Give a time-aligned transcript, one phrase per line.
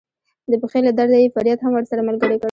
[0.51, 2.39] د پښې له درده یې فریاد هم ورسره ملګری کړ.